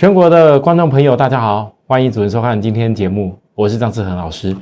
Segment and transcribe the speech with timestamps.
[0.00, 4.56] 全国的观众朋友，大家好，欢迎准时收看今天节目，我是张志恒老师。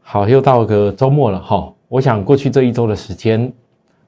[0.00, 1.70] 好，又到个周末了哈。
[1.88, 3.52] 我想过去这一周的时间，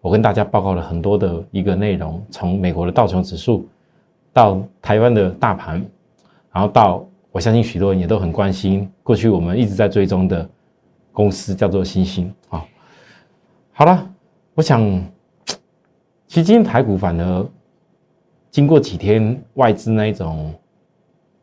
[0.01, 3.69] 我跟大家报告了很多的一个内容，从美国的道琼指数
[4.33, 5.85] 到台湾的大盘，
[6.51, 10.49] 然后到我相信许多人也都很关心，过去我们一直在追踪的
[11.13, 12.65] 公司叫做星星啊。
[13.75, 14.03] 好了，
[14.55, 14.81] 我想，
[16.27, 17.47] 其实今天台股反而。
[18.51, 20.53] 经过几天外资那一种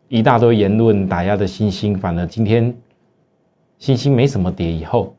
[0.08, 2.76] 一大堆言论打压的星星，反而今天
[3.78, 5.16] 星星没什么跌以后，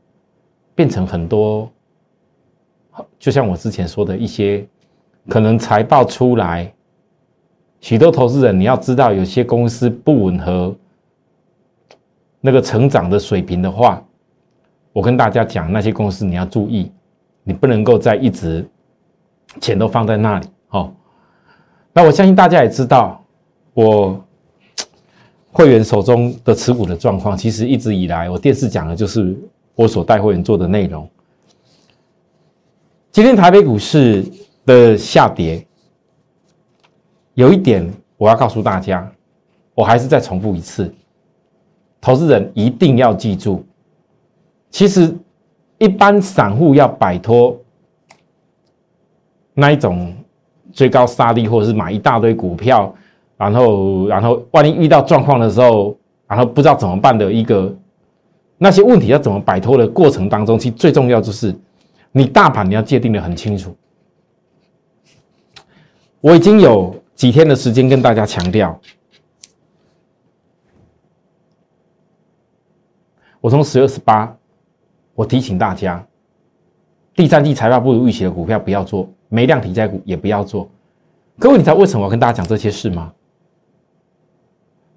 [0.75, 1.69] 变成很多，
[3.17, 4.65] 就像我之前说的一些，
[5.29, 6.73] 可能财报出来，
[7.79, 10.75] 许多投资人你要知道，有些公司不吻合
[12.41, 14.03] 那个成长的水平的话，
[14.91, 16.91] 我跟大家讲，那些公司你要注意，
[17.43, 18.67] 你不能够再一直
[19.61, 20.93] 钱都放在那里，哦。
[21.97, 23.19] 那我相信大家也知道，
[23.73, 24.23] 我
[25.51, 29.35] 会员手中的持股的状况，其实一直以来我电视讲的就是
[29.73, 31.09] 我所带会员做的内容。
[33.11, 34.23] 今天台北股市
[34.63, 35.65] 的下跌，
[37.33, 39.11] 有一点我要告诉大家，
[39.73, 40.93] 我还是再重复一次，
[41.99, 43.65] 投资人一定要记住，
[44.69, 45.11] 其实
[45.79, 47.59] 一般散户要摆脱
[49.55, 50.13] 那一种。
[50.77, 52.93] 追高杀低，或者是买一大堆股票，
[53.35, 55.97] 然后，然后万一遇到状况的时候，
[56.27, 57.75] 然后不知道怎么办的一个
[58.59, 61.51] 那些问题要怎么摆脱的过程当中，其实最重要就是
[62.11, 63.75] 你大盘你要界定的很清楚。
[66.21, 68.79] 我已经有几天的时间跟大家强调，
[73.41, 74.31] 我从十月十八，
[75.15, 76.05] 我提醒大家，
[77.17, 79.09] 第三季财报不如预期的股票不要做。
[79.27, 80.69] 没量题材股也不要做，
[81.39, 83.11] 各位，你知道为什么我跟大家讲这些事吗？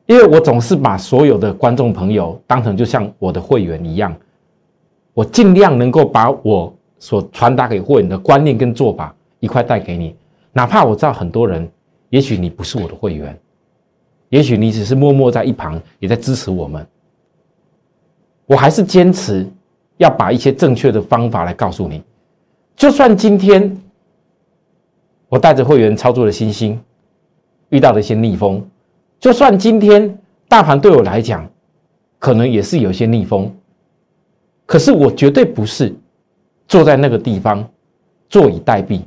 [0.04, 4.14] 因为我总是把所有的观众朋友当成就像我的会员一样，
[5.14, 10.14] 我尽量能够把我所传达给会员的观念跟做法一块带给你，
[10.52, 11.68] 哪怕我知道很多人，
[12.10, 13.36] 也许你不是我的会员，
[14.28, 16.86] 也许你只是默默在一旁也在支持我们，
[18.46, 19.44] 我还是坚持
[19.96, 22.00] 要把一些正确的方法来告诉你，
[22.80, 23.76] 就算今天。
[25.28, 26.76] 我带着会员操作的新兴，
[27.68, 28.66] 遇到了一些逆风，
[29.20, 30.18] 就算今天
[30.48, 31.48] 大盘对我来讲，
[32.18, 33.54] 可能也是有些逆风，
[34.66, 35.94] 可是我绝对不是
[36.66, 37.64] 坐在那个地方
[38.28, 39.02] 坐以待毙，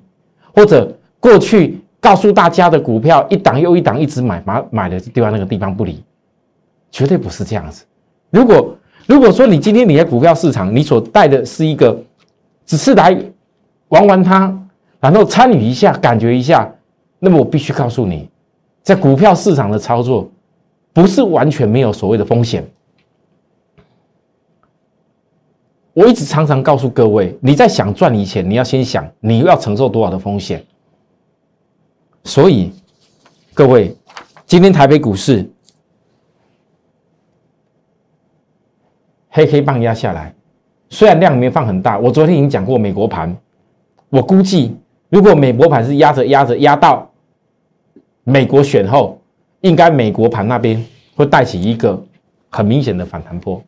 [0.55, 6.01] 或者过去告诉大家的股票一档又一档一直买，买买的丢在那个地方不理，
[6.89, 7.83] 绝对不是这样子。
[8.29, 12.01] 如果如果说你今天你在股票市场，你所带的是一个
[12.65, 13.13] 只是来
[13.93, 14.59] 玩玩它。
[14.99, 16.73] 然后参与一下，感觉一下，
[17.19, 18.29] 那么我必须告诉你，
[18.81, 20.31] 在股票市场的操作，
[20.93, 22.65] 不是完全没有所谓的风险。
[25.91, 30.65] 我一直常常告诉各位，你在想赚以前，你要先想你要承受多少的风险。
[32.23, 32.71] 所以，
[33.53, 33.93] 各位，
[34.45, 35.45] 今天台北股市
[39.29, 40.33] 黑黑棒压下来，
[40.89, 43.35] 虽然量没放很大，我昨天已经讲过美国盘，
[44.13, 44.77] 我估计。
[45.09, 47.07] 如果美国盘是压着压着压到
[48.23, 49.19] 美国选后，
[49.61, 50.83] 应该美国盘那边
[51.15, 51.99] 会带起一个
[52.49, 53.61] 很明显的反弹波。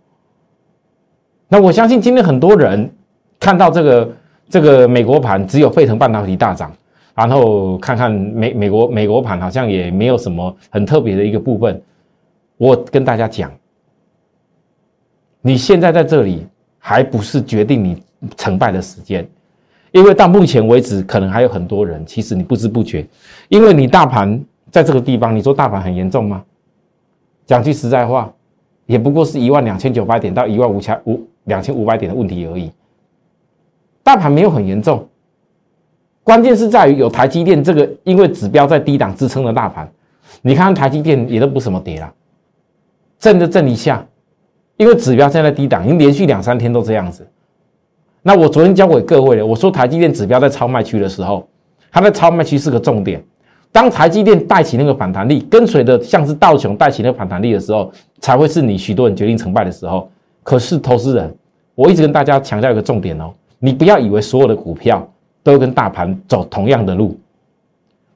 [1.48, 2.92] 那我相信今天很多人
[3.40, 4.12] 看到这个
[4.50, 6.72] 这个美国盘只有费城半导体大涨，
[7.14, 11.80] 然后看看美美国美国盘好像也没有什么很特别的一个部分。
[12.58, 13.52] 我跟大家讲，
[15.42, 16.48] 你现在在这里
[16.80, 18.02] 还不是决定你
[18.36, 19.28] 成败的时间。
[19.96, 23.08] 因为到目前为止，可能还有很多人，其实你不知不觉，
[23.48, 24.38] 因为你大盘
[24.70, 26.44] 在这个地方，你说大盘很严重吗？
[27.46, 28.30] 讲句实在话，
[28.88, 32.70] 也不过是一万两千九百点到一万五千五两千五百点的问题而已。
[34.04, 35.08] 大盘没有很严重，
[36.26, 39.90] 关键是在于有台积电这个，因为指标在低档支撑的大盘，
[40.42, 42.14] 你看台积电也都不什么跌了，
[43.18, 44.06] 震就震一下，
[44.76, 47.26] 因为指标现在低档，已经连续两三天都这样子。
[48.28, 51.48] 那我昨天教给各位了，我说台积电指标在超卖区的时候，
[51.92, 53.24] 它在超卖区是个重点。
[53.72, 60.10] 当台积电带起那个反弹力，跟随的像是道琼带起那个反弹力的时候，才会是你许多人决定成败的时候。
[60.42, 61.32] 可是投资人，
[61.76, 65.08] 我一直跟大家强调一个重点哦，你不要以为所有的股票
[65.44, 67.16] 都跟大盘走同样的路，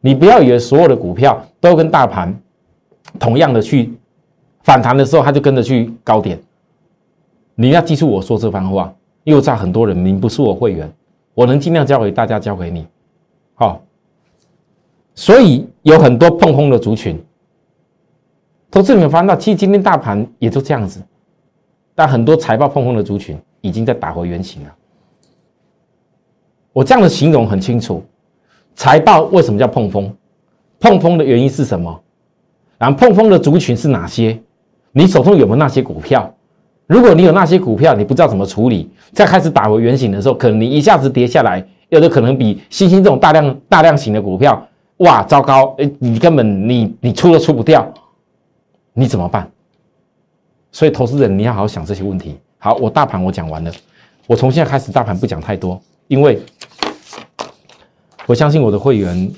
[0.01, 2.35] 你不要以为所有的股票都跟大盘
[3.19, 3.93] 同样的去
[4.63, 6.39] 反弹的时候，它就跟着去高点。
[7.53, 8.91] 你要记住我说这番话。
[9.23, 10.91] 又在很多人，您不是我会员，
[11.33, 12.87] 我能尽量教给大家，教给你，
[13.55, 13.81] 好。
[15.15, 17.21] 所以有很多碰风的族群，
[18.71, 21.01] 投资你们发现到，其实今天大盘也就这样子，
[21.93, 24.75] 但很多财报碰风的族群已经在打回原形了。
[26.71, 28.01] 我这样的形容很清楚，
[28.75, 30.15] 财报为什么叫碰风？
[30.79, 32.01] 碰风的原因是什么？
[32.77, 34.39] 然后碰风的族群是哪些？
[34.93, 36.33] 你手中有没有那些股票？
[36.89, 45.75] 如果你有那些股票，你不知道怎么处理，在开始打回原形的时候，可能你一下子跌下来，有的可能比新兴这种大量大量型的股票，哇，糟糕！
[45.77, 47.87] 哎，你根本你你出都出不掉，
[48.93, 49.47] 你怎么办？
[50.71, 52.39] 所以投资人你要好好想这些问题。
[52.57, 53.71] 好，我大盘我讲完了，
[54.25, 56.41] 我从现在开始大盘不讲太多，因为
[58.25, 59.31] 我相信我的会员。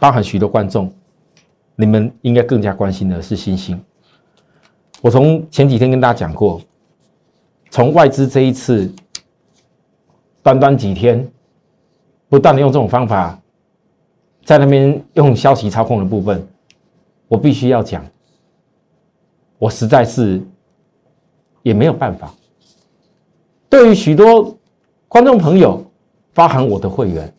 [0.00, 0.92] 包含许多观众，
[1.74, 3.82] 你们应该更加关心的是星星。
[5.00, 6.60] 我从前几天跟大家讲过，
[7.70, 8.92] 从外资这一次
[10.42, 11.26] 短短几天，
[12.28, 13.38] 不断的用这种方法，
[14.44, 16.44] 在那边用消息操控的部分，
[17.28, 18.04] 我必须要讲，
[19.58, 20.42] 我实在是
[21.62, 22.34] 也没有办法。
[23.68, 24.56] 对于许多
[25.06, 25.84] 观众朋友，
[26.34, 27.32] 包含我的会员。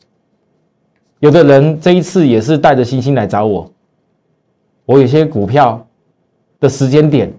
[1.19, 3.69] 有的人这一次也是带着信心来找我，
[4.85, 5.85] 我有些股票
[6.61, 7.33] 的时间点，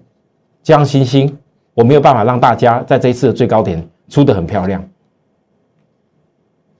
[0.63, 1.37] 将星星，
[1.73, 4.83] 我没有办法让大家在这一次的最高点出的很漂亮。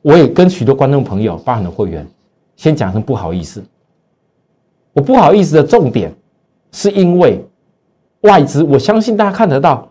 [0.01, 2.07] 我也跟许多观众朋友、包含的会员，
[2.56, 3.63] 先讲声不好意思。
[4.94, 6.13] 我不好意思的重点，
[6.72, 7.44] 是因为
[8.22, 9.89] 外资，我相信大家看得到，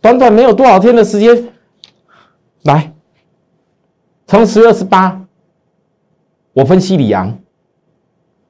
[0.00, 1.48] 短短没有多少天的时间，
[2.62, 2.92] 来，
[4.26, 5.20] 从十月二十八。
[6.52, 7.38] 我分析李阳，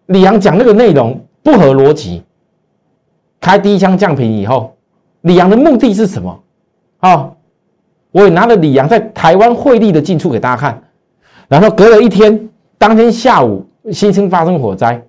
[0.07, 2.23] 李阳讲那个内容不合逻辑。
[3.41, 4.75] 开第一枪降频以后，
[5.23, 6.41] 李阳的目的是什么？
[6.99, 7.31] 啊，
[8.11, 10.83] 我也拿了李阳在台湾汇利的进出给大家看。
[11.49, 15.01] 然后隔了一天，当天下午新生发生火灾，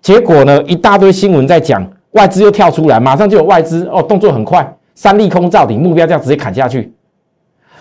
[0.00, 6.92] 结果呢一大堆新闻在讲，外资又跳出来，马上就有外资哦动作很快，三利空造顶，目标这样直接砍下去。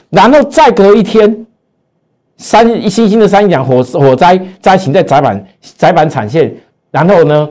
[0.09, 1.45] 然后再隔一天。
[2.39, 6.55] 三一星星的三一讲火火灾灾情在窄板窄板产线，
[6.91, 7.49] 然后呢，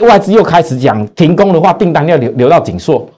[0.00, 3.08] 外资又开始讲停工的话，订单要流流到锦硕。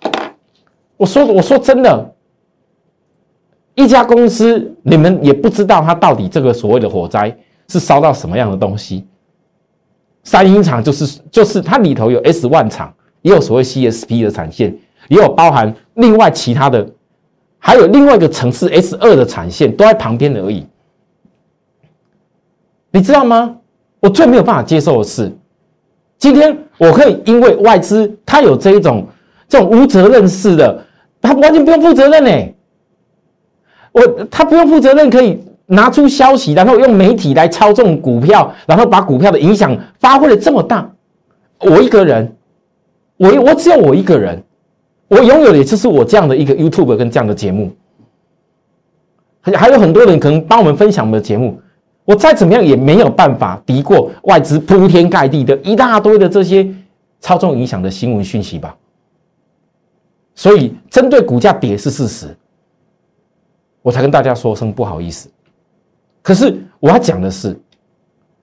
[0.96, 2.14] 我说我说真的，
[3.74, 7.36] 一家公司你们也不知道它到底这个所谓的火灾
[7.68, 9.06] 是烧到什么样的东西。
[10.24, 12.92] 三星厂就是就是它里头有 S 万厂，
[13.22, 14.76] 也有所谓 CSP 的产线，
[15.08, 16.86] 也有包含另外其他的，
[17.58, 20.66] 还有另外一个层次 S 二的产线都在旁边而已。
[22.90, 23.56] 你知道吗？
[24.00, 25.32] 我最没有办法接受的是，
[26.18, 29.06] 今天我可以因为外资他有这一种
[29.48, 30.84] 这种无责任式的，
[31.22, 32.54] 他完全不用负责任呢。
[33.92, 40.90] 我他不用负责任，可以拿出消息，然后用媒体来操纵股票，然后把股票的影响发挥的这么大。
[41.60, 42.36] 我一个人，
[43.16, 44.42] 我我只有我一个人，
[45.08, 47.72] 我拥有的也就是我这样的一个 YouTube 跟这样的节目，
[49.40, 51.60] 还还有很多人可能帮我们分享我们的节目。
[52.08, 56.66] 我再怎么样也没有办法敌过外资铺天盖地的一大堆的这些
[57.20, 58.74] 操纵影响的新闻讯息吧。
[60.34, 62.34] 所以，针对股价跌是事实，
[63.82, 65.30] 我才跟大家说声不好意思。
[66.22, 67.54] 可是我要讲的是，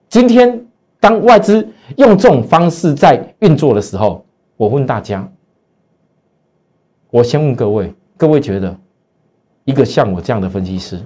[0.10, 0.63] 今天
[1.00, 1.67] 当外资
[1.98, 4.24] 用这种方式在运作的时候，
[4.57, 5.27] 我问大家，
[7.10, 8.77] 我先问各位，各位觉得
[9.63, 11.01] 一个像我这样的分析师？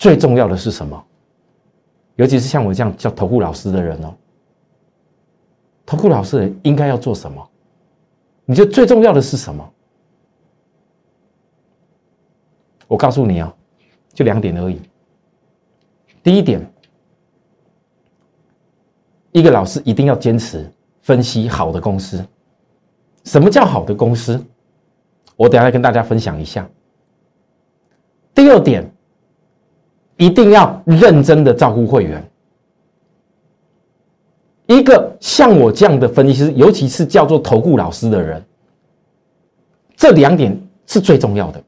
[0.00, 1.06] 最重要的是什么？
[2.16, 4.14] 尤其是像我这样叫投顾老师的人哦，
[5.84, 7.46] 投顾老师应该要做什么？
[8.46, 9.72] 你觉得最重要的是什么？
[12.88, 13.54] 我告诉你啊，
[14.14, 14.80] 就两点而已。
[16.22, 16.66] 第一点，
[19.32, 20.66] 一个老师一定要坚持
[21.02, 22.26] 分析好的公司。
[23.24, 24.42] 什么叫好的公司？
[25.36, 26.66] 我等下跟大家分享一下。
[28.34, 28.90] 第二点。
[30.20, 32.22] 一定要认真的照顾会员。
[34.66, 38.44] 一个像我这样的分析师，尤其是叫做投顾老师的人，
[39.96, 40.54] 这两点
[40.86, 41.62] 是最重要的。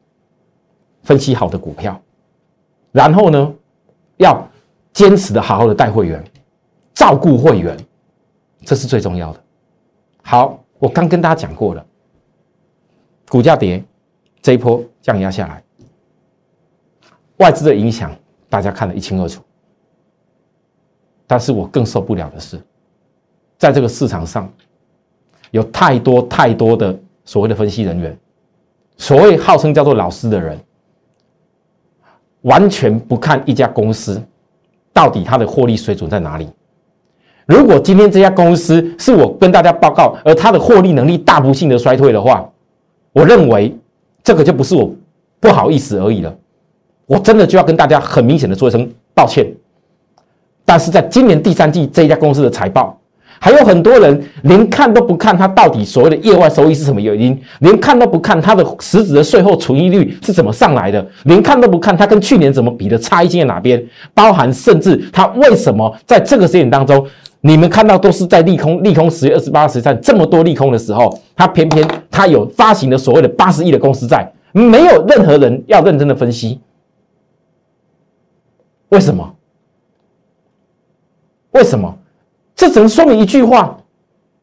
[1.02, 1.99] 分析好的股票，
[2.92, 3.54] 然后呢，
[4.18, 4.47] 要
[4.92, 6.23] 坚持的好好的带会员，
[6.92, 7.75] 照顾会员，
[8.66, 9.40] 这是最重要的。
[10.23, 11.85] 好，我刚跟大家讲过了，
[13.30, 13.82] 股价跌，
[14.42, 15.64] 这一波降压下来，
[17.38, 18.14] 外资的影响。
[18.52, 19.40] 大家看得一清二楚，
[21.26, 22.61] 但是我更受不了的是，
[23.56, 24.52] 在这个市场上，
[25.52, 26.94] 有太多太多的
[27.25, 28.14] 所谓的分析人员，
[28.99, 30.61] 所谓号称叫做老师的人，
[32.42, 34.23] 完全不看一家公司
[34.92, 36.47] 到底它的获利水准在哪里，
[37.47, 42.47] 如果今天这家公司是我跟大家报告，而它的获利能力大不幸的衰退的话，
[43.14, 43.75] 我认为
[44.23, 44.94] 这个就不是我
[45.40, 46.37] 不好意思而已了，
[47.06, 49.47] 我真的就要跟大家很明显的说一声抱歉。
[50.64, 52.99] 但是在今年第三季这一家公司的财报。
[53.44, 57.37] 还有很多人连看都不看，他到底所谓的业外收益是什么原因？
[57.59, 61.04] 连看都不看，他的实质的税后存益率是怎么上来的？
[61.25, 63.85] 连看都不看，他跟去年怎么比的差异性在哪边？
[64.14, 67.04] 包含甚至他为什么在这个时间当中，
[67.40, 76.61] 你们看到都是在利空，利空十月二十八、十三这么多利空的时候，他偏偏他有发行的所谓的八十亿的公司债，没有任何人要认真的分析，
[78.93, 79.35] 为什么？
[81.53, 81.99] 为什么？
[82.55, 83.77] 这只能说明一句话：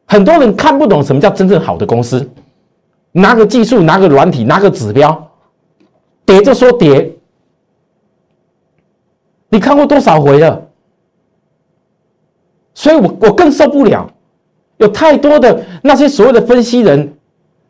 [0.06, 2.28] 很多人看不懂什么叫真正好的公司。
[3.12, 5.30] 拿个技术，拿个软体，拿个指标，
[6.24, 7.16] 跌就说跌。
[9.48, 10.60] 你看过多少回了？
[12.74, 14.08] 所以我我更受不了，
[14.78, 17.12] 有太多的那些所谓的分析人，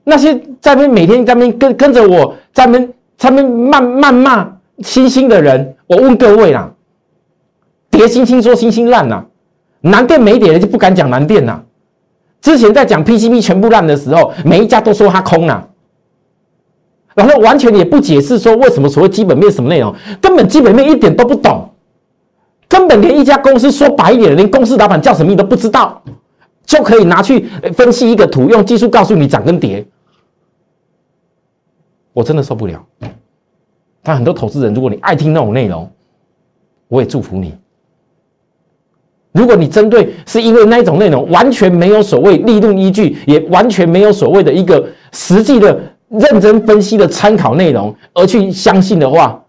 [0.05, 5.77] 那些在那边每天在那边跟跟着我在那边在那谩谩骂星星的人。
[5.87, 6.73] 我问各位啦，
[7.91, 9.25] 跌星星说星星烂呐？
[9.83, 11.63] 南电没跌了就不敢讲南电呐。
[12.41, 15.69] 之前在讲 PCB 全部烂的时候，每一家都说它空了，
[17.15, 21.69] 然后完全也不解释说为什么所谓基本面什么内容，根本基本面一点都不懂，
[22.69, 26.03] 根本连一家公司说白一点，连公司老板叫什么你都不知道，
[26.65, 29.87] 就可以拿去分析一个图，用技术告诉你涨跟跌。
[32.13, 32.85] 我真的受不了。
[34.02, 35.90] 但很多投资人，如果你爱听那种内容，
[36.88, 37.54] 我也祝福你。
[39.33, 49.40] 如果你针对是因为那种内容完全没有所谓利润依据，也完全没有所谓的一个实际的认真分析的参考内容而去相信的话，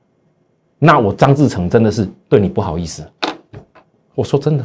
[0.77, 3.03] 那我张志成真的是对你不好意思。
[4.13, 4.63] 我说真的。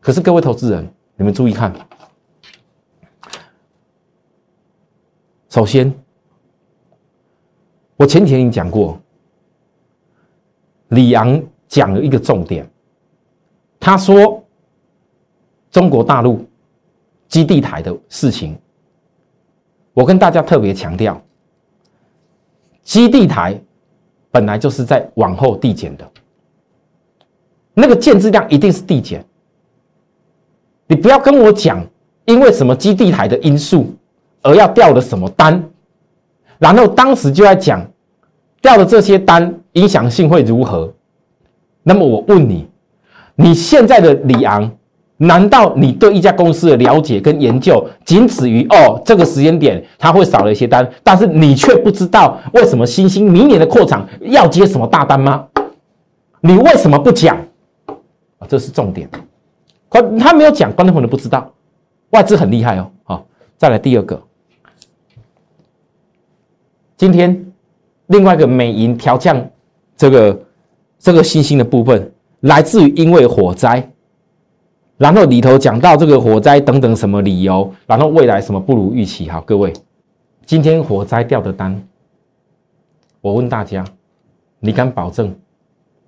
[0.00, 0.86] 可是各位投资人，
[1.16, 1.72] 你们注意看，
[5.48, 5.94] 首先，
[8.04, 9.00] 我前几天已经讲过，
[10.88, 11.42] 李阳。
[11.66, 12.64] 讲了一个重点，
[13.80, 14.44] 他说
[15.72, 16.46] 中国大陆
[17.26, 18.56] 基地台的事情，
[19.92, 21.20] 我跟大家特别强调，
[22.82, 23.60] 基地台
[24.30, 26.08] 本来就是在往后递减的，
[27.72, 29.24] 那个建制量一定是递减。
[30.86, 31.84] 你不要跟我讲，
[32.26, 33.92] 因为什么基地台的因素
[34.42, 35.60] 而要掉了什么单，
[36.58, 37.84] 然后当时就在讲
[38.64, 40.90] 掉的这些单影响性会如何。
[41.82, 42.66] 那么我问你，
[43.34, 44.70] 你现在的李昂，
[45.18, 55.46] 难道你对一家公司的了解跟研究仅止于哦这个时间点它会少了一些单，但是你却不知道为什么新兴明年的扩厂要接什么大单吗？
[56.40, 57.36] 你为什么不讲？
[58.38, 59.06] 啊，这是重点。
[59.90, 61.52] 他他没有讲，观众朋友不知道，
[62.10, 62.90] 外资很厉害哦。
[63.02, 63.26] 好，
[63.58, 64.18] 再来第二个，
[66.96, 67.44] 今天
[68.06, 69.50] 另外一个美银调降
[69.96, 70.40] 这个。
[70.96, 73.86] 这个新兴的部分来自于因为火灾，
[74.96, 79.28] 然后里头讲到这个火灾等等什么理由，然后未来什么不如预期。
[79.28, 79.70] 好，各位，
[80.46, 81.78] 今天火灾掉的单，
[83.20, 83.84] 我问大家，
[84.60, 85.36] 你敢保证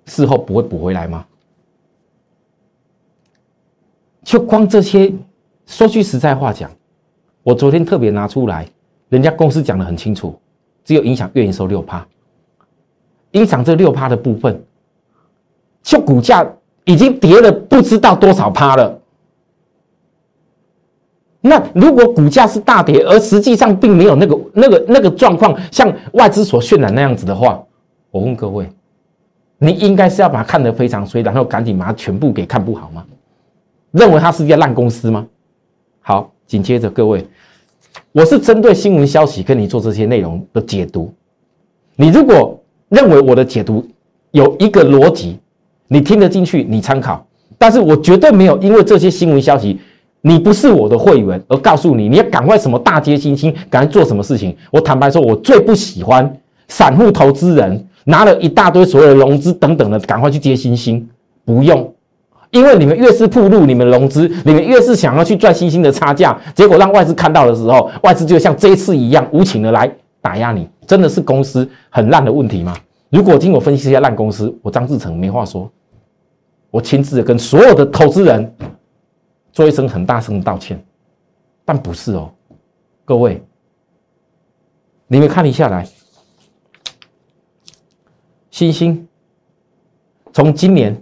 [0.05, 1.23] 事后不会补回来吗？
[4.23, 5.13] 就光这些，
[5.67, 6.71] 说句实在话讲，
[7.43, 8.67] 我昨天特别拿出来，
[9.09, 10.35] 人家公司讲的很清楚，
[10.87, 12.07] 只有影响月营收六趴，
[13.31, 14.63] 影响这六趴的部分。
[15.83, 16.47] 就股价
[16.85, 18.97] 已经跌了不知道多少趴了。
[21.41, 27.61] 那如果股价是大跌，而实际上并没有那个那个那个状况，像外资所渲染那样子的话，
[28.09, 28.69] 我问各位，
[29.57, 33.05] 你应该是要把它看得非常衰，然后赶紧把它全部给看不好吗？
[33.91, 35.27] 认为它是一家烂公司吗？
[35.99, 37.27] 好，紧接着各位，
[38.11, 41.13] 我是针对新闻消息跟你做这些内容的解读。
[41.95, 42.59] 你如果
[42.89, 43.85] 认为我的解读
[44.31, 45.37] 有一个逻辑，
[45.87, 47.25] 你听得进去，你参考，
[47.57, 49.79] 但是我绝对没有因为这些新闻消息，
[50.21, 54.55] 你不是我的会员而告诉你，你要赶快什么大街新星，赶快做什么事情。
[54.71, 56.31] 我坦白说，我最不喜欢
[56.67, 61.07] 散户投资人拿了一大堆所有的融资等等的，赶快去接新星，
[61.45, 61.93] 不用，
[62.51, 72.75] 因为你们越是铺路，你们融资，你们越是想要去赚新兴的差价，结果让外资看到的时候，外资就像这一次一样无情的来打压你，真的是公司很烂的问题吗？
[73.09, 75.69] 如果听我分析这些烂公司，我张志成没话说。
[76.69, 78.53] 我亲自跟所有的投资人
[79.53, 80.83] 做一声很大声的道歉，
[81.63, 82.29] 但不是哦，
[83.05, 83.41] 各位，
[85.07, 85.87] 你们看一下来，
[88.51, 89.07] 星星
[90.33, 91.01] 从今年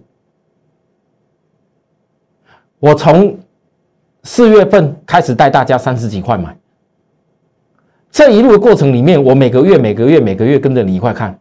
[2.86, 3.36] 我从
[4.22, 6.56] 四月份开始带大家三十几块买，
[8.12, 11.36] 这一路的过程里面，我每个月、每个月、每个月跟着你一块看，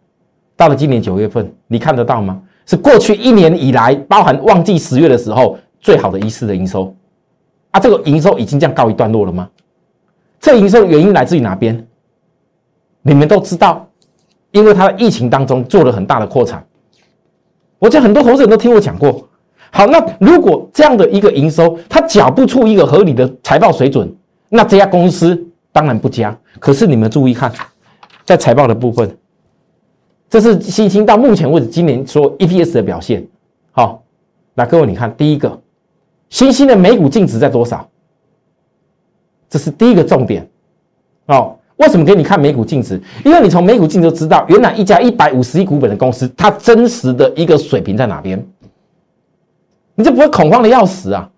[0.57, 2.41] 到了今年九月份，你看得到吗？
[2.65, 6.97] 是过去一年以来，包含旺季十月的时候最好的一次的营收
[7.73, 7.79] 啊！
[7.79, 9.47] 这个营收已经这样告一段落了吗？
[10.41, 11.87] 这营收的原因来自于哪边？
[13.03, 13.87] 你们都知道，
[14.51, 16.67] 因为它的疫情当中做了很大的扩产。
[17.79, 19.29] 我讲很多投资人都听我讲过。
[19.77, 24.09] 好，那如果这样的一个营收，它缴不出一个合理的财报水准，
[24.49, 25.37] 那这家公司
[25.73, 26.39] 当然不加。
[26.61, 27.53] 可是你们注意看，
[28.25, 29.19] 在财报的部分，
[30.31, 33.27] 这是新兴到目前为止今年所有 EPS 的表现。
[33.73, 34.01] 好，
[34.55, 35.61] 那各位你看，第一个，
[36.31, 37.89] 新兴的每股净值在多少？
[39.51, 40.49] 这是第一个重点。
[41.27, 41.57] 哦。
[41.79, 43.03] 为什么给你看每股净值？
[43.25, 48.41] 因为你从每股净值知道，原来一家一百五十亿股本的公司，它真实的一个水平在哪边，
[49.95, 51.31] 你就不会恐慌的要死啊！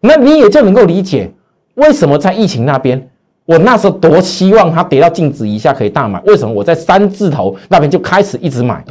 [0.00, 1.30] 那你也就能够理解
[1.74, 3.10] 为什么在疫情那边，
[3.46, 6.20] 我那时候多希望它跌到净值以下可以大买。
[6.22, 8.84] 为什么我在三字头那边就开始一直买，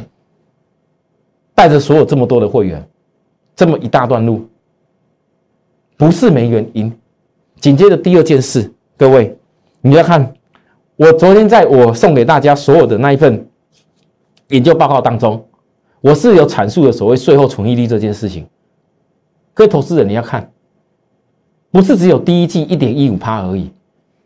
[1.54, 2.86] 带着所有这么多的会员，
[3.56, 4.46] 这么一大段路，
[5.96, 6.92] 不是没原因。
[7.60, 9.36] 紧接着第二件事，各位
[9.80, 10.32] 你要看。
[10.96, 13.44] 我昨天在我送给大家所有的那一份
[14.50, 15.44] 研究报告当中，
[16.00, 18.46] 我是有阐述的所谓税后存益率这件事情。
[19.54, 20.50] 各位投资人，你要看，
[21.70, 23.70] 不是只有第一季一点一五趴而已，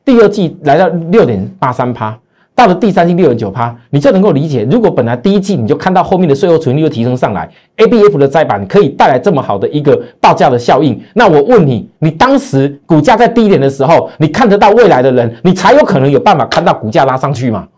[0.05, 2.19] 第二季来到六点八三趴。
[2.55, 17.69] 到了第三季六点九趴，你就能够理解，如果本来第一季你就看到后面的税后存利又提升上来，A B F 的摘板可以带来这么好的一个报价的效应，那我问你，你当时股价在低点的时候，你看得到未来的人，你才有可能有办法看到股价拉上去嘛？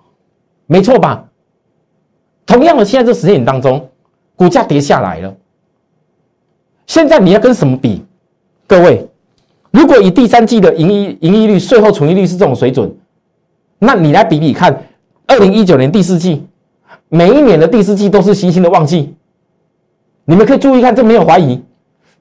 [0.67, 1.27] 没错吧？
[2.47, 3.87] 同样的，现在这时间点当中，
[4.35, 5.35] 股价跌下来了，
[6.91, 8.03] 现在你要跟什么比？
[8.67, 9.07] 各位，
[9.71, 12.93] 如果以第三季的盈利盈利率、税后存益率是这种水准。
[13.79, 14.77] 那你来比比看，
[15.29, 16.43] 二零一九年第四季，
[17.09, 19.15] 每一年的第四季都是新兴的旺季，
[20.25, 21.63] 你们可以注意看，这没有怀疑。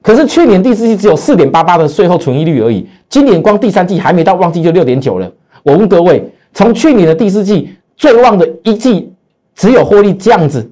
[0.02, 5.28] 可是去年第四季只有四点八八的税后存益率而已，今年光第三季还没到旺季就六点九了。
[5.64, 9.12] 我问各位，从去年的第四季最旺的一季
[9.56, 10.70] 只有获利这样子，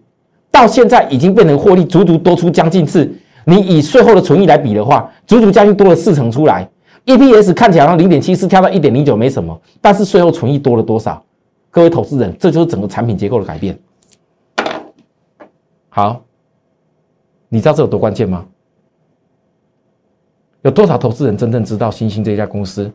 [0.52, 3.12] 到现在已经变成获利足足多出将近四。
[3.48, 6.68] 你以税后的存益来比的话，足足将近多了四成出来。
[7.06, 11.24] EPS 看起来零点七四跳到一点零九没什么，但是税后存益多了多少？
[11.70, 13.78] 各位投资人，这就是整个产品结构的改变。
[15.88, 16.22] 好，
[17.48, 18.44] 你知道这有多关键吗？
[20.61, 22.92] 有多少投资人真正知道新兴这家公司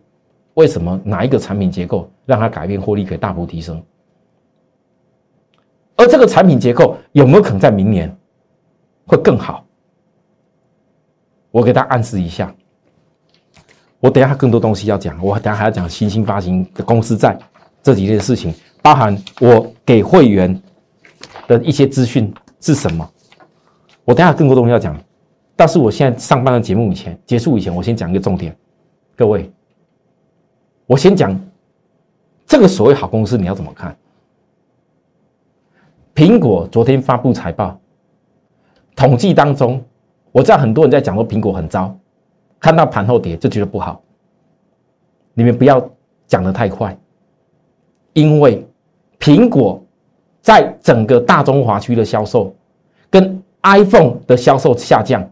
[0.54, 3.82] 为什么哪一个产品结构让它改变获利可以大幅提升？
[5.96, 8.16] 而这个产品结构有没有可能在明年
[9.08, 9.66] 会更好？
[11.54, 12.52] 我给大家暗示一下。
[14.00, 17.38] 我等下更多东西要讲，我等下还要讲新兴发行的公司债
[17.84, 20.60] 这几件事情，包含我给会员
[21.48, 23.08] 的一些资讯是什么。
[24.04, 25.00] 我等下更多东西要讲，
[25.56, 28.54] 但是我现在上班的节目以前结束以前，我先讲一个重点，
[29.16, 29.50] 各位，
[30.88, 31.40] 我先讲
[32.48, 33.96] 这个所谓好公司你要怎么看？
[36.16, 37.80] 苹果昨天发布财报，
[38.96, 39.82] 统计当中，
[40.34, 41.96] 我知道很多人在讲说苹果很糟。
[42.60, 44.02] 看到盘后跌就觉得不好，
[45.34, 45.86] 你们不要
[46.28, 46.98] 讲的太快，
[48.14, 48.66] 因为
[49.20, 49.84] 苹果
[50.42, 52.56] 在整个大中华区的销售
[53.10, 55.30] 跟 iPhone 的销售下降，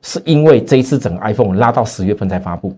[0.00, 2.74] 是因为这一次整个 iPhone 拉到十月份才发布。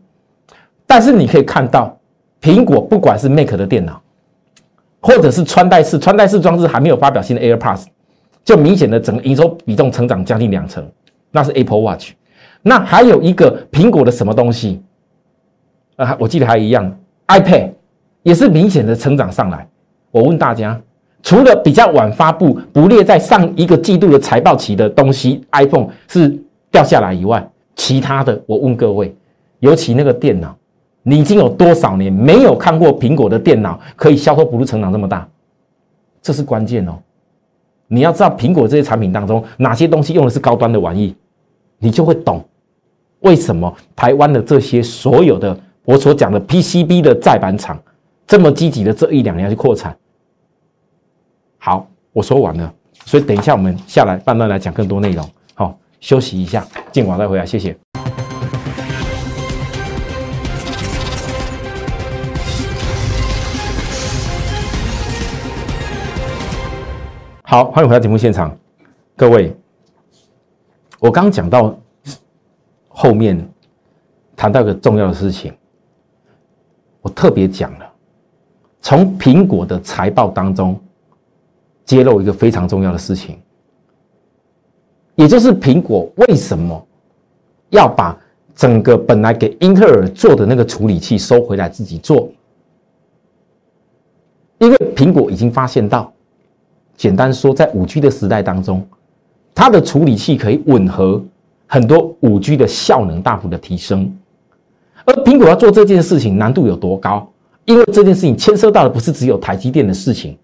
[0.85, 1.97] 但是你可以看到，
[2.41, 4.03] 苹果不管是 Mac 的电脑，
[5.01, 7.87] 或者是穿戴式穿戴式装置还没有发表新的 AirPods，
[8.45, 10.85] 就明显的整个营收比重成长将近两成，
[11.33, 12.13] 那是 Apple Watch。
[12.63, 14.81] 那还有一个苹果的什么东西
[15.97, 16.17] 啊？
[16.21, 17.73] 我记得还一样，iPad
[18.23, 19.67] 也是明显的成长上来。
[20.13, 20.81] 我问大家，
[21.23, 26.39] 除了比较晚发布、不列在上一个季度的财报期的东西，iPhone 是
[26.71, 29.13] 掉下来以外，其他的，我问各位，
[29.59, 30.57] 尤其那个电脑，
[31.03, 35.27] 你已经有多少年没有看过苹果的电脑可以销售不如成长这么大？
[36.21, 36.99] 这是关键哦。
[37.89, 41.15] 你要知道苹果这些产品当中哪些东西用的是高端的玩意，
[41.83, 42.43] 你就会懂。
[43.21, 47.77] 为什么台湾的这些所有的我所讲的 PCB 的再板厂
[48.25, 49.97] 这么积极的这一两年要去扩产？
[51.59, 52.73] 好，我说完了，
[53.05, 55.29] 所以等一下我们下来慢慢来讲更多内容。
[55.55, 57.77] 好，休息一下，进广再回来，谢谢。
[67.43, 68.57] 好，欢迎回到节目现场，
[69.17, 69.55] 各位，
[71.03, 71.77] 我刚讲到。
[72.95, 73.43] 后面
[74.37, 75.51] 谈到一个重要的事情，
[77.01, 77.91] 我特别讲了，
[78.83, 80.79] 从苹果的财报当中
[81.87, 83.41] 揭露一个非常重要的事情，
[85.15, 86.87] 也就是苹果为什么
[87.71, 88.15] 要把
[88.55, 92.31] 整个本来给英特尔做的那个处理器收回来自己做？
[94.59, 96.13] 因为苹果已经发现到，
[96.95, 98.87] 简单说，在五 G 的时代当中，
[99.55, 101.23] 它的处理器可以吻合
[101.67, 104.15] 很多五 G 的效能大幅的提升。
[105.05, 107.29] 而苹果要做这件事情难度有多高？
[107.65, 110.37] 因为这件事情牵涉到的不是只有台积电的事情，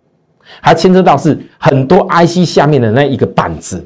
[0.61, 3.85] 还牵涉到是很多 IC 下面的那一个板子，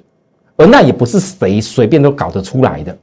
[0.57, 2.97] 而那也不是谁随便都搞得出来的。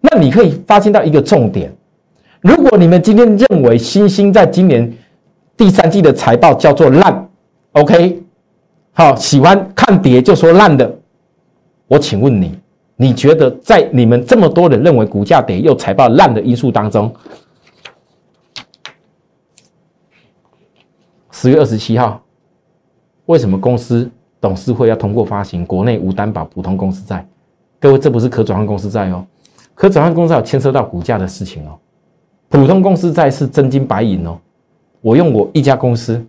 [0.00, 1.74] 那你可以发现到一个重点：
[2.40, 4.92] 如果你们今天认为新兴在今年
[5.56, 7.28] 第三季的财报叫做烂
[7.72, 8.22] ，OK，
[8.98, 10.90] 好，喜欢看跌就说烂的，
[11.86, 12.58] 我请问你。
[12.98, 17.14] 你觉得在你们这么多人认为股价跌又财报烂的因素当中，
[21.30, 22.22] 十月二十七号，
[23.26, 27.28] 为什么公司董事会要通过发行国内无担保普通公司债？
[27.78, 29.26] 各位，这不是可转换公司债哦，
[29.74, 31.78] 可转换公司债牵涉到股价的事情哦。
[32.48, 34.38] 普通公司债是真金白银哦，
[35.02, 36.24] 我用我一家公司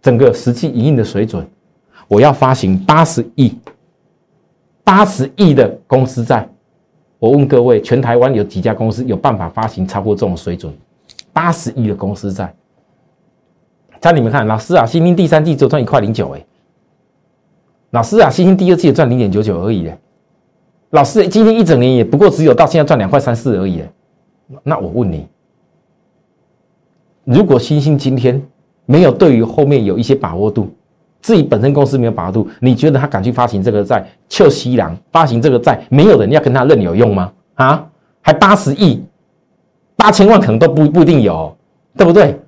[0.00, 1.44] 整个实际营运的水准，
[2.08, 3.54] 我要发行八十亿。
[4.84, 6.48] 八十亿的公司债，
[7.18, 10.72] 我问各位，全台湾有几家公司有办法发行超过这种水准？
[11.32, 12.54] 八十亿的公司债，
[13.98, 16.46] 在你们看，老师啊，新兴第三季只赚一块零九，哎，
[17.90, 19.98] 老师啊，新兴第二季也赚零点九九而已，哎，
[20.90, 23.82] 老师今天一整年也不过只有到现在赚两块三四而已，
[24.62, 25.26] 那我问你，
[27.24, 28.40] 如果新兴今天
[28.84, 30.72] 没有对于后面有一些把握度？
[31.20, 34.06] 自己本身公司没有把握度，你觉得他敢去发行这个债？
[34.28, 37.32] 就西郎发行这个债，没有人要跟他认有用吗？
[37.54, 37.88] 啊，
[38.20, 39.02] 还八十亿，
[39.96, 41.56] 八千万可能都不不一定有，
[41.96, 42.38] 对不对？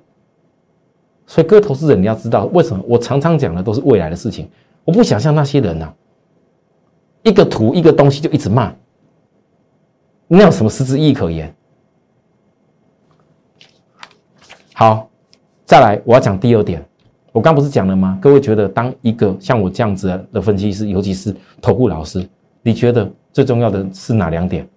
[1.26, 4.48] 所以各位投资人，你要知道为什么我常常讲的都是未来的事情。
[4.84, 5.92] 我不想像那些人呢，
[7.22, 8.72] 一个图一个东西就一直骂，
[10.26, 11.54] 那有什么实质意义可言？
[14.72, 15.10] 好，
[15.66, 16.87] 再来，我要讲第二点。
[17.38, 18.18] 我刚不是讲了吗？
[18.20, 22.28] 各位觉得当一个像我这样子的分析师，尤其是投顾老师，
[22.62, 24.68] 你觉得最重要的是哪两点？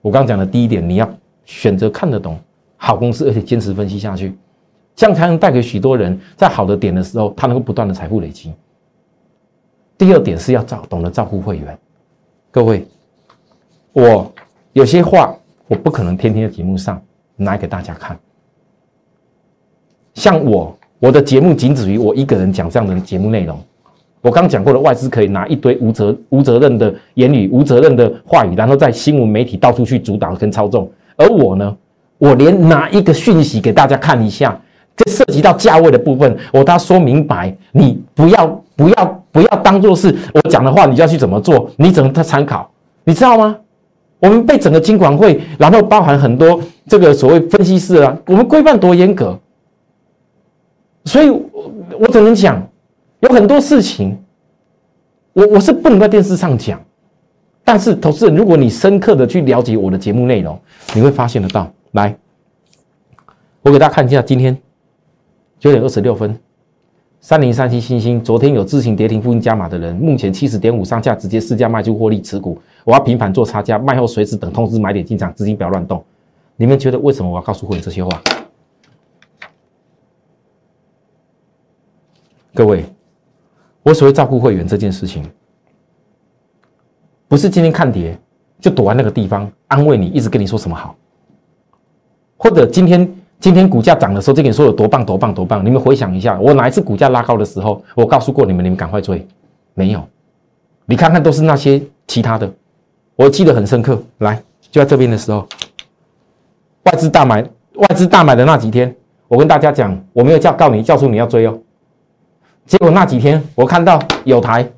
[0.00, 1.08] 我刚讲的第一点，你要
[1.44, 2.36] 选择看得懂
[2.76, 4.36] 好公司，而且坚持分析下去，
[4.96, 8.52] 这样才能带给许多人在好的点的时候，他能够不断的财富累积。
[9.96, 11.78] 第二点是要照懂得照顾会员。
[12.50, 12.84] 各位，
[13.92, 14.28] 我
[14.72, 15.32] 有些话
[15.68, 17.00] 我不可能天天在节目上
[17.36, 18.18] 拿给大家看，
[20.14, 20.76] 像我。
[21.00, 23.56] 我的节目仅止于我一个人讲这样的节目内容。
[24.20, 30.90] 我刚讲过的外资可以拿一堆无责无责任的言语、无责任的话语，然后在新闻媒体到处去主导跟操纵。
[31.16, 31.76] 而我呢，
[32.18, 34.60] 我连拿一个讯息给大家看一下，
[34.96, 37.56] 这涉及到价位的部分，我都要说明白。
[37.70, 41.70] 你不要不要不要当做是我讲的话，你就要去怎么做？
[41.76, 42.68] 你怎么参考？
[43.04, 43.56] 你知道吗？
[44.18, 49.38] 我们被整个金管会，然后包含很多这个所谓分析师啊，我们规范多严格。
[51.08, 52.62] 所以，我我只能讲，
[53.20, 54.14] 有很多事情，
[55.32, 56.78] 我我是不能在电视上讲。
[57.64, 60.60] 但是，投资人，如果你深刻的去了解我的节目内容，
[60.94, 61.70] 你会发现得到。
[61.92, 62.14] 来，
[63.62, 64.54] 我给大家看一下，今天
[65.58, 66.38] 九点二十六分，
[67.22, 76.04] 三零三七星星，昨天有自行跌停、附近加码的人，目前七十点五上下直接市价卖出获利持股，我要频繁做差价，卖后随时等通知买点进场，资金不要乱动。
[76.56, 78.22] 你们觉得为什么我要告诉会员这些话？
[82.54, 82.84] 各位，
[83.82, 85.22] 我所谓照顾会员这件事情，
[87.28, 88.18] 不是今天看跌
[88.58, 90.96] 就躲在那个地方安慰你，一直跟你说什么好，
[92.36, 95.64] 或者今天今天股价涨的时候就跟你说有多棒多棒多棒。
[95.64, 99.24] 你们回想一下，我哪一次股价拉高的时候，我告诉过你们，你们赶快追，
[99.74, 100.02] 没有？
[100.86, 102.50] 你看看都是那些其他的，
[103.14, 104.02] 我记得很深刻。
[104.18, 105.46] 来，就在这边的时候，
[106.84, 107.42] 外资大买，
[107.74, 108.92] 外资大买的那几天，
[109.28, 111.56] 我跟大家讲，我没有叫告你，叫出你要追哦。
[112.68, 114.70] 结果那几天，我看到有台，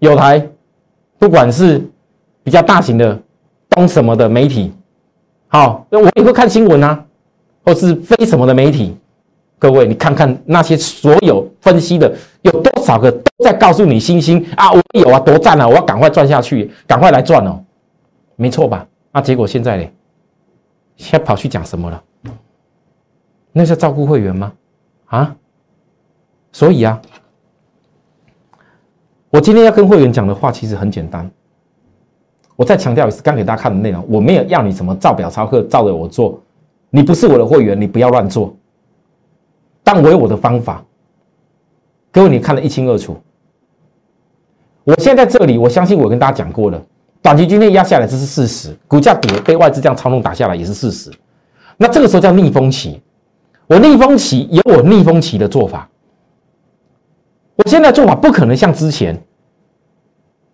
[0.00, 0.44] 有台，
[1.20, 1.80] 不管是
[2.42, 3.16] 比较大型的
[3.70, 4.72] 东什么的媒体，
[5.46, 7.06] 好，我也会看新闻啊，
[7.64, 8.96] 或是非什么的媒体，
[9.56, 17.62] 各位你看看那些所有分析的，有多少个都在告诉你星星啊，我有啊，多赞啊，我要赶快赚下去，赶快来赚哦，
[18.34, 18.84] 没错吧？
[19.12, 19.88] 那结果现在呢，
[20.96, 22.02] 现在跑去讲什么了？
[23.52, 24.52] 那是照顾会员吗？
[25.06, 25.36] 啊？
[26.52, 27.00] 所以啊，
[29.30, 31.28] 我今天要跟会员讲的话其实很简单。
[32.54, 36.40] 我再强调一次，刚给大家看的内容，我没有要你什么照表操课，照着我做。
[36.90, 38.54] 你不是我的会员，你不要乱做。
[39.82, 40.84] 但我有我的方法，
[42.12, 43.16] 各位你看得一清二楚。
[44.84, 46.80] 我现在这里，我相信我跟大家讲过了，
[47.22, 51.10] 短期均线压下来这是事实，股价跌被外资这样操纵打下来也是事实。
[51.78, 53.00] 那这个时候叫逆风期，
[53.66, 55.88] 我逆风期有我逆风期的做法。
[57.56, 59.18] 我现在做法不可能像之前，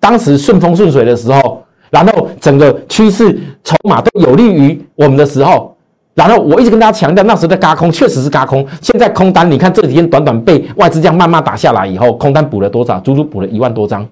[0.00, 5.74] 当时顺风顺水的时候，然后整个趋势筹码都有利于我们的时候。
[6.14, 8.66] 然后我一直跟大家强调，那时候的嘎空确实是嘎空。
[8.82, 12.98] 现在空单，你看这几天短短被外资这样慢慢打下来以后，空单补了多少？
[12.98, 14.04] 足足补了一万多张。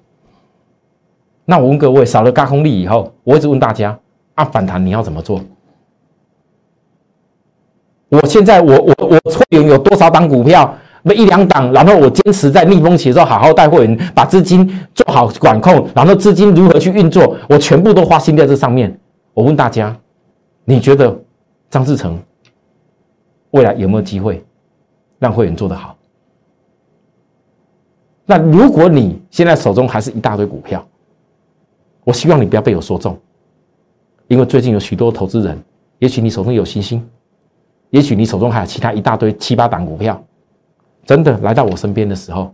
[1.43, 3.99] 那我问各位，少了嘎空力以后，我一直问大家：
[4.35, 5.41] 啊，反弹你要怎么做？
[8.07, 10.73] 我现在我我我会员有多少档股票？
[11.07, 18.95] 那一两档，然后我坚持在逆风期的时候好好带会员，把资金做好管控，然后资金如何去运作，我全部都花心在这上面。
[19.33, 19.95] 我问大家，
[20.65, 21.17] 你觉得？
[21.69, 22.17] 张志成
[23.51, 24.41] 未来有没有机会
[25.19, 25.97] 让会员做得好？
[28.25, 30.87] 那如果你现在手中还是一大堆股票，
[32.05, 33.19] 我希望你不要被我说中，
[34.29, 35.61] 因为最近有许多投资人，
[35.99, 37.05] 也许你手中有星星，
[37.89, 40.23] 也许你手中还有其他一大堆七八档股票，
[41.07, 42.53] 真的来到我身边的时候，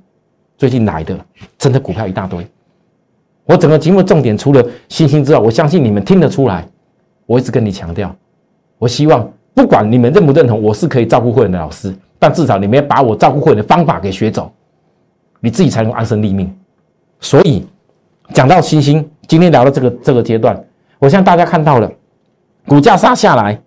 [0.59, 1.17] 最近来的
[1.57, 2.47] 真的股票一大堆。
[3.45, 6.63] 我整个节目重点除了星星之外，我相信你们听得出来，
[7.25, 8.15] 我一直跟你强调。
[8.77, 14.51] 我希望，不管你们认不认同，我是可以照顾会员的老师，但至少你们要把我照顾会员的方法给学走，
[15.39, 16.55] 你自己才能安身立命。
[17.19, 17.65] 所以，
[18.35, 20.63] 讲到星星，今天聊到这个这个阶段，
[20.99, 21.91] 我相信大家看到了，
[22.67, 23.59] 股价杀下来，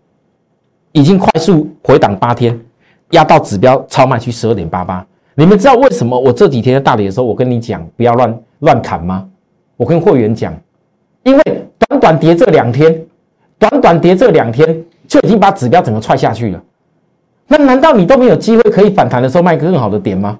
[0.92, 2.58] 已经快速回档八天，
[3.10, 5.06] 压到指标超卖去十二点八八。
[5.34, 9.26] 你们知道为什么我这几天在大跌的时候，我跟你讲不要乱乱砍吗？
[9.76, 10.54] 我跟会员讲，
[11.22, 11.42] 因为
[11.78, 13.04] 短短跌这两天，
[13.58, 14.84] 短短跌这两天。
[15.08, 16.60] 就已经把指标整个踹下去了，
[17.46, 20.36] 那难道你都没有机会可以反弹的时候卖个更好的点吗？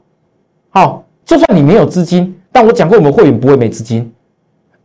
[0.70, 4.12] 好，就算你没有资金，但我讲过我们会员不会没资金，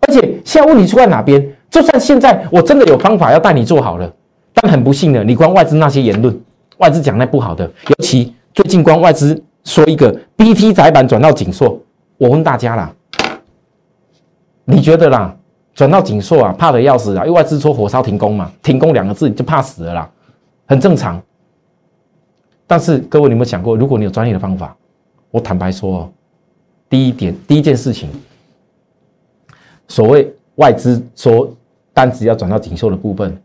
[0.02, 1.44] 而且现在问题出在哪边？
[1.72, 4.08] 就算现在我真的有方法要带你做好了，
[4.54, 6.40] 但很不幸的，你光外资那些言论，
[6.82, 11.80] 外资讲那不好的，尤其最近光外资说一个 BT 窄板转到紧缩，
[12.18, 12.92] 我问大家啦，
[14.66, 15.38] 你觉得啦？
[15.74, 17.24] 转到紧缩啊，怕的要死啊！
[17.24, 20.12] 因为外资说火烧停工嘛，停工两个字你就怕死了啦，
[20.66, 21.20] 很正常。
[22.68, 24.76] 但是各位，你有没有想过，如果你有专业的方法，
[25.30, 26.12] 我坦白说，
[26.90, 28.10] 第一点，第一件事情，
[29.88, 31.50] 所谓外资说
[31.94, 33.42] 单子要转到紧缩的部分，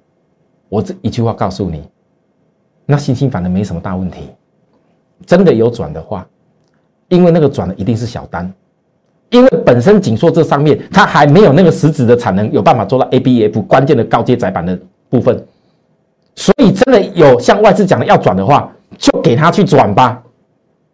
[0.68, 1.82] 我这一句话告诉你，
[2.86, 4.30] 那星星反而没什么大问题。
[5.26, 6.26] 真的有转的话，
[7.08, 8.50] 因为那个转的一定是小单。
[9.30, 14.78] 因为本身紧缩这上面，它还没有那个实质的产能，有办法做到 A B F 关键的高阶窄板的
[15.10, 15.44] 部分，
[16.36, 20.22] 所以真的有像外资讲的要转的话，就给他去转吧，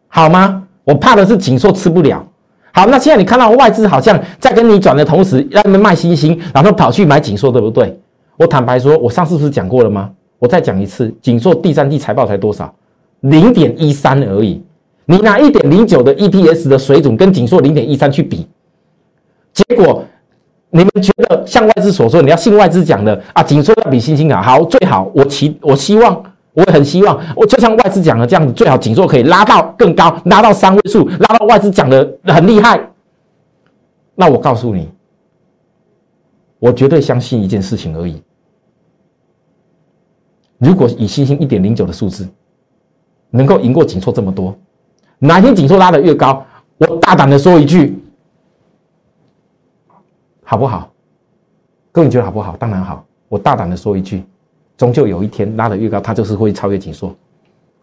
[0.09, 0.67] 好吗？
[0.85, 2.27] 我怕的是紧缩吃不了。
[2.73, 8.01] 好，那现在你看到外资好像在跟你转的同时，让他们卖星星，然后跑去买紧缩，对不对？
[8.39, 10.11] 我坦白说，我上次不是讲过了吗？
[10.43, 12.75] 我再讲一次，紧缩第三季财报才多少？
[13.21, 14.61] 零点一三而已。
[15.05, 18.45] 你拿一点零九的 EPS 的水准跟锦硕零点一三去比，
[19.53, 20.03] 结果
[20.71, 26.21] 你们觉得像外资所说，你要信外资讲的啊，锦硕要比星星好，好最好我期我希望
[26.55, 32.81] 我很希望，我就像外资讲的这样子，最好锦硕可以拉到更高，拉到三位数，拉到外资讲的很厉害。
[34.17, 34.89] 那我告诉你，
[36.59, 38.21] 我绝对相信一件事情而已，
[40.63, 42.29] 如果以星星一点零九的数字
[43.31, 44.57] 能够赢过锦硕这么多。
[45.19, 46.47] 哪天紧缩拉的越高，
[46.79, 48.01] 我大胆的说一句，
[50.45, 50.89] 好不好？
[51.91, 52.57] 各位你觉得好不好？
[52.57, 53.05] 当然好。
[53.29, 54.23] 我大胆的说一句，
[54.77, 57.13] 终究有一天拉的越高，它就是会超越紧缩。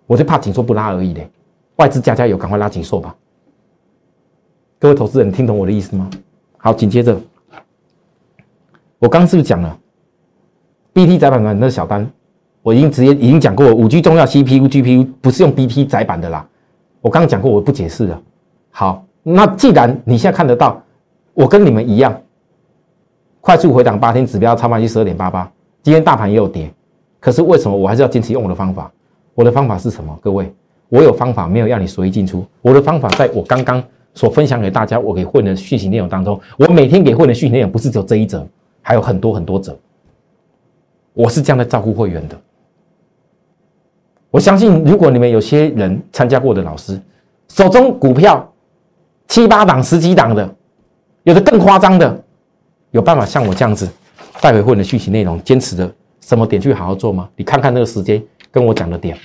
[0.08, 1.30] 我就怕紧缩不拉而已嘞。
[1.76, 3.14] 外资加加油，赶快拉紧缩吧。
[4.80, 6.10] 各位投资人，听懂我的意思吗？
[6.58, 7.20] 好，紧接着，
[9.00, 9.78] 我刚是不是讲了
[10.94, 12.10] ？BT 窄板的那小单，
[12.70, 16.48] 我已经直接已经讲过，五 G 重要 CPU GPU 不是用 BT 窄板的啦。
[17.02, 18.22] 我刚刚讲过，我不解释了。
[18.70, 20.80] 好，那既然你现在看得到，
[21.34, 22.16] 我跟你们一样，
[23.42, 25.52] 快速回档八天指标超卖去十二点八八，
[25.82, 26.72] 今天大盘也有跌，
[27.20, 28.92] 可是为什么我还是要坚持用我的方法？
[29.34, 30.16] 我的方法是什么？
[30.22, 30.54] 各位，
[30.90, 32.46] 我有方法，没有让你随意进出。
[32.62, 38.48] 我的方法在我刚刚所分享给大家，我给会员的讯息内容当中，我每天给会员的讯息内容不是只有这一则，
[38.84, 39.76] 还有很多很多则。
[41.14, 42.40] 我是这样的照顾会员的。
[44.32, 47.00] 我相信，如果你们有些人参加过的老师，
[47.48, 48.54] 手中股票
[49.28, 50.56] 七八档、十几档的，
[51.24, 52.24] 有的更夸张的，
[52.92, 53.90] 有办法像我这样子
[54.40, 57.28] 带回会的讯息内容，坚持着什么点去好好做吗？
[57.36, 59.18] 你看看那个时间跟我讲的点，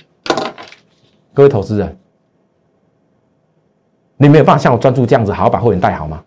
[1.33, 1.97] 各位投资人，
[4.17, 6.23] 你没有办法像我专注这样子，好好把会员带好吗？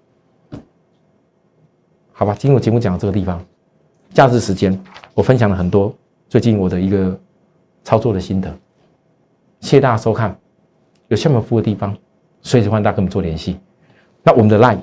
[2.13, 3.45] 好吧，今天我节目讲到这个地方，
[4.15, 4.81] 假日时间
[5.15, 5.93] 我分享了很多
[6.29, 7.19] 最近我的一个
[7.83, 8.53] 操作的心得，
[9.61, 10.37] 谢谢大家收看。
[11.09, 11.97] 有项目服务的地方，
[12.43, 13.59] 随时欢迎大家跟我们做联系。
[14.23, 14.79] 那我们的 line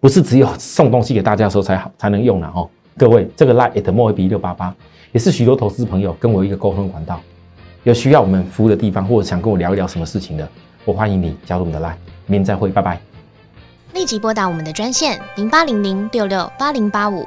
[0.00, 4.74] 不是只有送东西给大家的时候才好才能用的哦，各位，这个 line at 莫比六八八
[5.12, 7.20] 也是许多投资朋友跟我一个沟通管道。
[7.84, 10.46] 有需要我们服务的地方，或者想跟我聊一聊什么事情的，
[10.84, 11.94] 我欢迎你加入我们的 line。
[12.26, 13.00] 明天再会，拜拜。
[13.94, 17.26] 立即拨打我们的专线零八零零六六八零八五